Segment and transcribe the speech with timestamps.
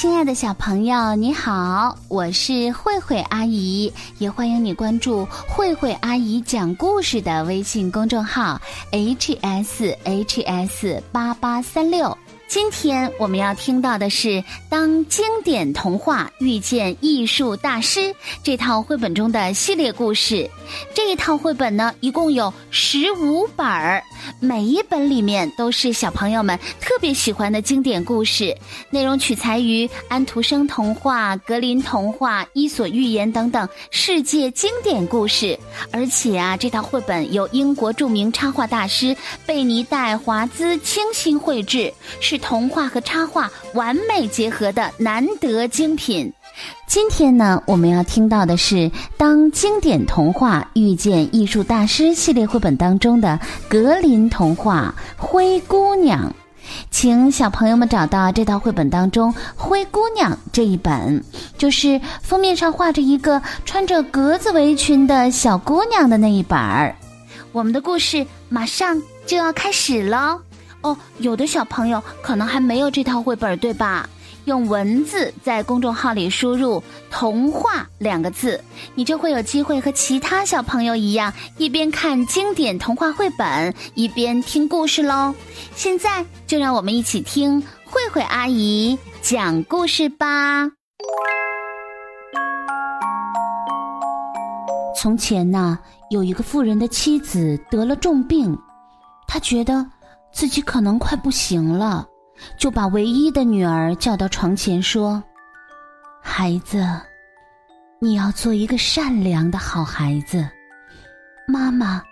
[0.00, 8.60] 亲爱的小朋友，你好，我是慧慧阿姨，也欢迎你关注慧慧阿姨讲故事的微信公众号
[8.92, 12.16] h s h s 八八三六。
[12.48, 14.28] 今天我们要听到的是
[14.70, 18.00] 《当经典童话遇见艺术大师》
[18.42, 20.50] 这套绘本中的系列故事。
[20.94, 24.02] 这一套绘本呢，一共有十五本儿，
[24.40, 28.56] 每一本里面都是小朋友们特别喜欢的经典故事，
[28.88, 35.58] 内容取材于安徒生童话、格林童话、伊索寓言等等世界经典故事。
[35.92, 42.37] 而且啊，这套绘本由英国著名插画大师贝尼戴华兹精心绘制，是。
[42.38, 46.32] 童话和插画完美结合的难得精品。
[46.86, 48.74] 今天呢，我们要听到的是
[49.16, 53.38] 《当经典童话遇见艺术大师》系列绘本当中的
[53.68, 56.28] 格林童话《灰姑娘》。
[56.90, 61.22] 请小朋友们找到这套绘本当中《灰姑娘》这一本，
[61.56, 66.94] 就是封面上画着一个穿着格子围裙的小姑娘的那一本儿。
[67.52, 70.40] 我们的故事马上就要开始喽。
[70.82, 74.08] 哦，有的小朋友可能还没有这套绘本，对吧？
[74.44, 78.58] 用文字在公众号里输入“童话”两个字，
[78.94, 85.34] 你就会有机会和其他小朋友一样，一边看经典童话绘本，一边听故事喽。
[85.74, 90.70] 现在就让我们一起听慧慧阿姨讲故事吧。
[94.96, 98.58] 从前呢，有一个富人的妻子得了重病，
[99.26, 99.84] 他觉得。
[100.32, 102.06] 自己可能快不行了，
[102.56, 105.22] 就把唯一的女儿叫到床前说
[106.22, 106.86] ：“孩子，
[107.98, 110.48] 你要做一个善良的好孩子，
[111.46, 112.02] 妈妈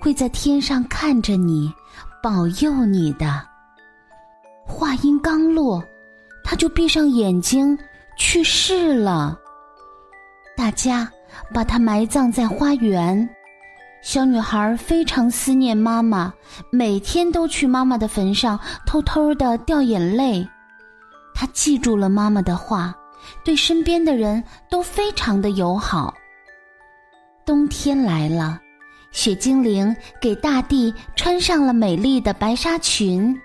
[0.00, 1.72] 会在天上看着你，
[2.22, 3.46] 保佑你的。”
[4.66, 5.82] 话音刚落，
[6.44, 7.78] 他就闭上眼睛
[8.16, 9.38] 去世了。
[10.56, 11.10] 大家
[11.54, 13.28] 把他埋葬在花园。
[14.00, 16.32] 小女孩非常思念妈妈，
[16.70, 20.48] 每天都去妈妈的坟上偷偷的掉眼泪。
[21.34, 22.94] 她记住了妈妈的话，
[23.44, 26.14] 对身边的人都非常的友好。
[27.44, 28.60] 冬天来了，
[29.10, 33.38] 雪精灵给大地穿上了美丽的白纱裙，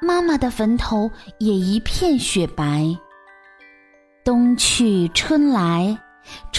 [0.00, 2.96] 妈妈的坟头也一片雪白。
[4.24, 5.98] 冬去春来。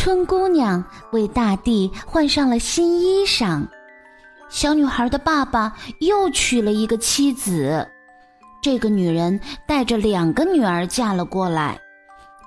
[0.05, 0.83] 春姑娘
[1.13, 3.66] 为大地换上了新衣裳，
[4.49, 7.89] 小女孩的爸爸又娶了一个妻子。
[8.61, 11.79] 这个女人带着两个女儿嫁了过来，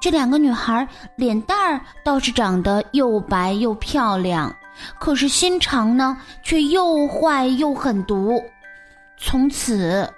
[0.00, 0.86] 这两个女孩
[1.16, 4.54] 脸蛋儿倒是长得又白又漂亮，
[5.00, 8.40] 可是心肠呢却又坏又狠毒。
[9.16, 10.08] 从此，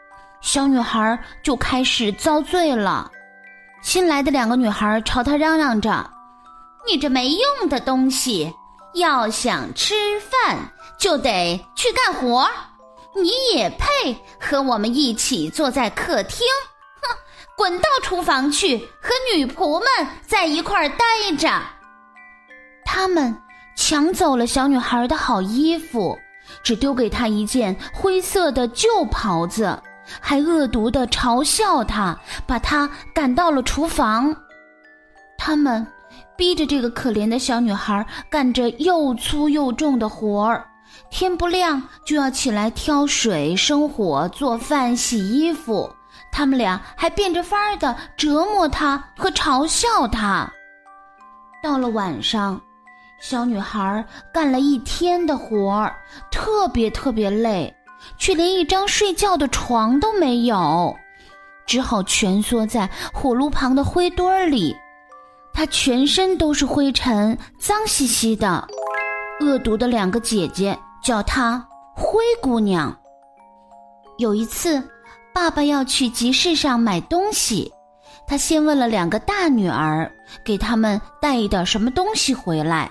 [0.42, 3.10] 小女孩就开始遭罪了。
[3.80, 6.10] 新来的两个女孩朝她嚷嚷着。
[6.86, 8.52] 你这没用的东西，
[8.94, 10.58] 要想吃饭
[10.98, 12.48] 就得去干活
[13.14, 16.46] 你也配和我们一起坐在客厅？
[17.02, 17.16] 哼，
[17.56, 21.04] 滚到厨房去和女仆们在一块儿待
[21.36, 21.62] 着。
[22.84, 23.36] 他们
[23.76, 26.18] 抢走了小女孩的好衣服，
[26.62, 29.80] 只丢给她一件灰色的旧袍子，
[30.20, 34.34] 还恶毒的嘲笑她，把她赶到了厨房。
[35.38, 35.86] 他们。
[36.40, 40.66] 逼着这个可怜的小女孩干着又粗又重的活儿，
[41.10, 45.94] 天不亮就要起来挑水、生火、做饭、洗衣服。
[46.32, 50.50] 他们俩还变着法儿的折磨她和嘲笑她。
[51.62, 52.58] 到了晚上，
[53.20, 54.02] 小女孩
[54.32, 55.94] 干了一天的活儿，
[56.30, 57.76] 特别特别累，
[58.16, 60.96] 却连一张睡觉的床都没有，
[61.66, 64.74] 只好蜷缩在火炉旁的灰堆儿里。
[65.60, 68.66] 她全身都是灰尘，脏兮兮的。
[69.42, 71.62] 恶毒的两个姐姐叫她
[71.94, 72.98] 灰姑娘。
[74.16, 74.82] 有一次，
[75.34, 77.70] 爸爸要去集市上买东西，
[78.26, 80.10] 他先问了两个大女儿，
[80.42, 82.90] 给他们带一点什么东西回来。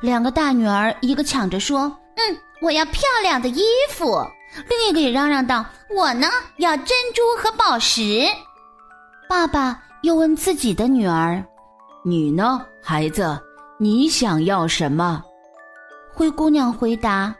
[0.00, 1.82] 两个大女儿一个抢着说
[2.18, 4.20] ：“嗯，我要漂亮的衣服。”
[4.68, 5.64] 另一个也嚷嚷道
[5.96, 6.26] ：“我呢，
[6.56, 8.26] 要珍珠和宝石。”
[9.30, 11.44] 爸爸又问自己的女儿。
[12.02, 13.38] 你呢，孩子？
[13.78, 15.22] 你想要什么？
[16.14, 17.34] 灰姑娘回答：“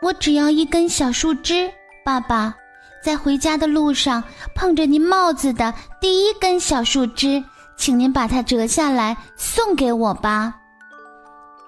[0.00, 1.68] 我只要一根小树枝。”
[2.04, 2.54] 爸爸，
[3.02, 4.22] 在回家的路上
[4.54, 7.42] 碰着您帽子的第一根小树枝，
[7.76, 10.54] 请您把它折下来送给我吧。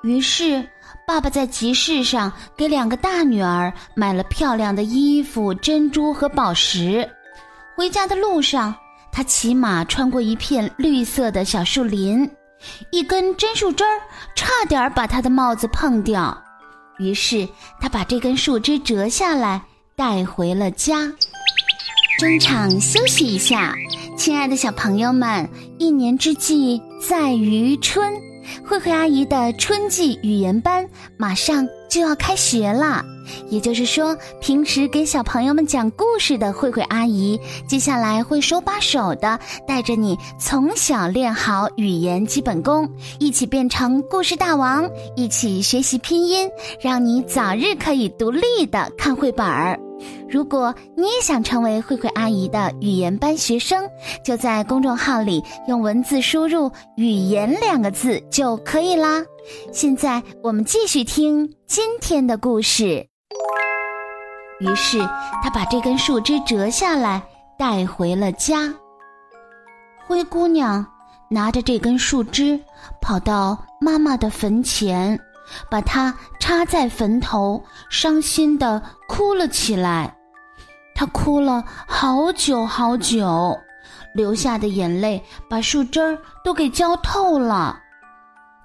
[0.02, 0.64] 于是，
[1.04, 7.08] 爸爸在集市上给两个大女儿买了漂亮的衣服、珍珠和宝石。
[7.74, 8.72] 回家的路上。
[9.12, 12.30] 他骑马穿过一片绿色的小树林，
[12.92, 14.00] 一根针树枝儿
[14.34, 16.36] 差点把他的帽子碰掉。
[16.98, 17.48] 于是
[17.80, 19.62] 他把这根树枝折下来
[19.96, 21.12] 带回了家。
[22.18, 23.74] 中场休息一下，
[24.16, 28.12] 亲爱的小朋友们，一年之计在于春，
[28.66, 33.04] 慧慧阿姨的春季语言班马上就要开学了。
[33.50, 46.48] 也就是说，平时给小朋友们讲故事的慧慧阿姨，接下来会手把手的带着你从小练好语言基本功，一起变成故事大王，一起学习拼音，
[46.80, 49.78] 让你早日可以独立的看绘本儿。
[50.30, 53.88] 如果你也想成为慧慧阿姨的语言班学生，
[54.22, 59.24] 就在公众号里用文字输入“语言”两个字就可以啦。
[59.72, 63.06] 现在我们继续听今天的故事。
[64.60, 64.98] 于是
[65.42, 67.22] 他把这根树枝折下来
[67.56, 68.74] 带回了家。
[70.06, 70.84] 灰姑娘
[71.30, 72.60] 拿着这根树枝，
[73.00, 75.18] 跑到妈妈的坟前，
[75.70, 80.14] 把它插在坟头，伤心的哭了起来。
[80.98, 83.56] 她哭了好久好久，
[84.12, 87.80] 流下的眼泪把树枝儿都给浇透了。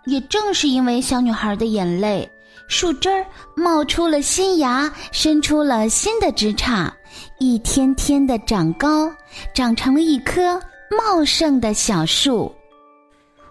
[0.06, 2.28] 也正是因为小女孩的眼泪，
[2.68, 3.24] 树枝儿
[3.56, 6.90] 冒出了新芽，伸出了新的枝杈，
[7.38, 9.12] 一天天的长高，
[9.54, 10.60] 长成了一棵
[10.90, 12.52] 茂盛的小树。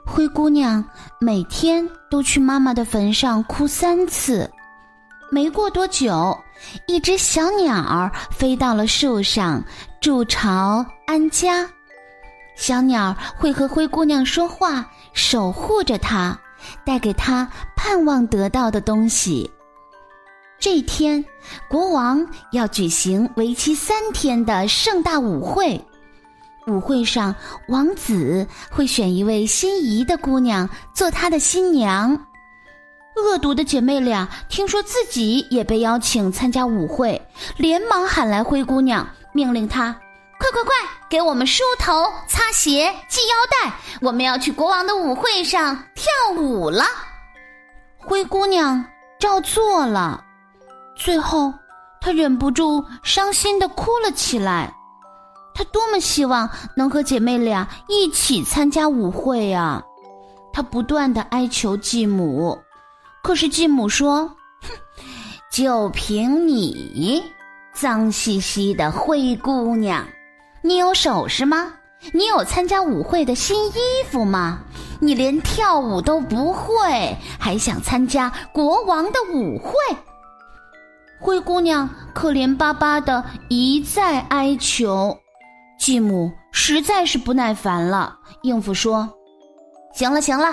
[0.05, 0.85] 灰姑娘
[1.21, 4.51] 每天都去妈妈的坟上哭三次。
[5.31, 6.37] 没过多久，
[6.87, 9.63] 一只小鸟飞到了树上
[10.01, 11.69] 筑巢安家。
[12.55, 16.39] 小鸟会和灰姑娘说话，守护着她，
[16.85, 19.51] 带给她盼望得到的东西。
[20.61, 21.25] 这天，
[21.69, 25.83] 国王要举行为期三天的盛大舞会。
[26.69, 27.35] 舞会上，
[27.67, 32.27] 王子会选一位心仪的姑娘做他的新娘。
[33.15, 37.21] 恶毒的姐妹俩听说自己也被邀请参加舞会，
[37.57, 39.95] 连忙喊来灰姑娘，命令她
[40.41, 40.73] ：“快快快，
[41.11, 46.85] 给我们梳头、擦鞋、系腰带，我们要去国王的舞会上跳舞了。”
[47.99, 48.85] 灰姑娘
[49.21, 50.25] 照做了，
[50.97, 51.53] 最后
[52.01, 54.75] 她忍不住伤心的哭了起来。
[55.55, 59.83] 她多么希望能和姐妹俩一起参加舞会啊！
[60.51, 62.59] 她不断的哀求继母。
[63.23, 64.27] 可是继母说
[64.63, 64.69] ：“哼，
[65.53, 67.23] 就凭你，
[67.73, 70.05] 脏兮兮的灰姑娘，
[70.61, 71.73] 你有首饰吗？
[72.13, 73.79] 你有参加舞会的新衣
[74.11, 74.59] 服吗？
[74.99, 79.73] 你连跳舞都不会，还想参加国王的舞会？”
[81.21, 85.17] 灰姑娘可怜巴巴的一再哀求，
[85.79, 89.09] 继母实在是不耐烦了，应付说
[89.95, 90.53] ：“行了，行了。”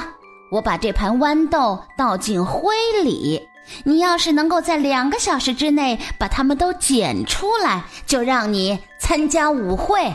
[0.52, 3.48] 我把这盘豌豆倒进灰里，
[3.84, 10.14] 你要是能够在两个小时之内把它们都捡出来，就让你参加舞会。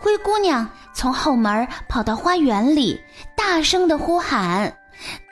[0.00, 3.00] 灰姑娘从后门跑到花园里，
[3.36, 4.76] 大声的呼喊：“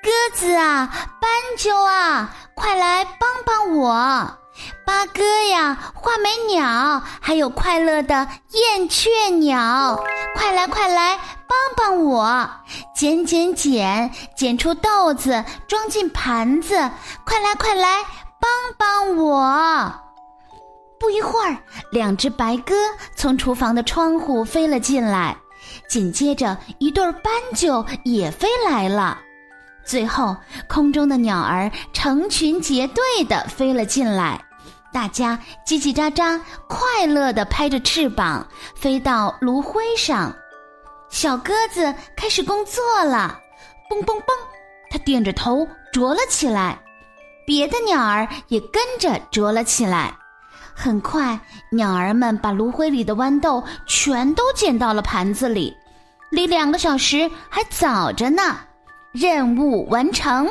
[0.02, 4.38] 鸽子啊，斑鸠啊，快来帮帮我！
[4.84, 9.08] 八哥呀，画眉鸟，还有快乐的燕雀
[9.38, 9.98] 鸟，
[10.36, 11.18] 快来快来！”
[11.50, 12.48] 帮帮我，
[12.94, 16.76] 捡捡捡，捡出豆子装进盘子，
[17.24, 18.04] 快来快来，
[18.38, 19.92] 帮帮我！
[21.00, 21.56] 不一会儿，
[21.90, 22.72] 两只白鸽
[23.16, 25.36] 从厨房的窗户飞了进来，
[25.88, 29.18] 紧接着一对斑鸠也飞来了，
[29.84, 30.36] 最后
[30.68, 34.40] 空中的鸟儿成群结队的飞了进来，
[34.92, 40.32] 大家叽叽喳喳，快乐的拍着翅膀飞到炉灰上。
[41.10, 43.38] 小鸽子开始工作了，
[43.90, 44.24] 嘣嘣嘣，
[44.88, 46.78] 它点着头啄了起来，
[47.44, 50.16] 别的鸟儿也跟着啄了起来。
[50.72, 51.38] 很快，
[51.72, 55.76] 鸟儿们把炉灰里的豌豆全都捡到了盘子里，
[56.30, 58.56] 离两个小时还早着呢。
[59.12, 60.48] 任务完成，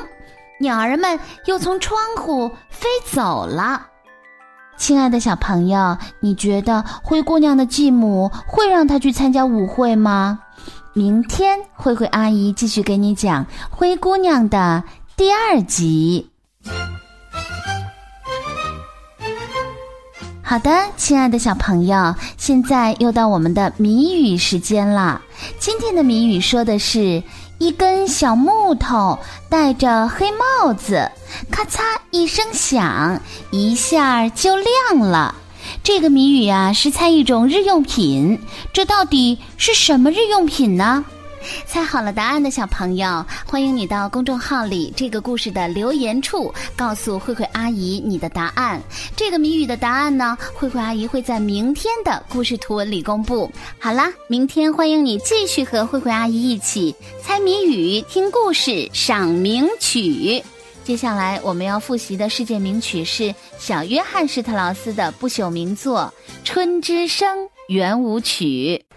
[0.59, 3.87] 鸟儿们又从窗户飞走了。
[4.77, 10.39] 亲爱的小朋友，你觉得灰姑娘的继母会让她去参加舞会吗？
[10.99, 14.83] 明天慧慧阿姨继续给你讲《灰姑娘》的
[15.15, 16.29] 第二集。
[20.43, 25.21] 好的，亲爱的小朋友，现在又到我们的谜语时间了。
[25.57, 27.23] 今天的谜语说的是
[27.59, 31.09] 一根小木头戴着黑帽子，
[31.49, 31.79] 咔嚓
[32.11, 35.33] 一声响，一下就亮了。
[35.91, 38.37] 这个谜语呀是猜一种日用品，
[38.71, 41.03] 这到底是什么日用品呢？
[41.65, 48.79] 猜好了答案的小朋友，欢迎你到公众号里这个故事的留言处告诉慧慧阿姨你的答案。
[49.15, 53.51] 这个谜语的答案呢，慧慧阿姨会在明天的故事图文里公布。
[53.79, 60.43] 好啦，明天欢迎你继续和慧慧阿姨一起猜谜语、听故事、赏名曲。
[60.89, 66.11] 接下来我们要复习的世界名曲是小约翰施特劳斯的不朽名作
[66.43, 68.88] 《春之声》圆舞曲。